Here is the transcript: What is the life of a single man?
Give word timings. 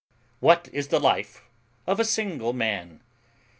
What 0.39 0.67
is 0.73 0.87
the 0.87 0.99
life 0.99 1.43
of 1.85 1.99
a 1.99 2.05
single 2.05 2.53
man? 2.53 3.01